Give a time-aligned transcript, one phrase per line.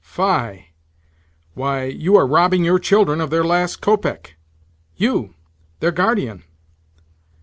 [0.03, 0.73] Fie!
[1.53, 5.35] Why, you are robbing your children of their last kopeck—you,
[5.79, 6.41] their guardian!"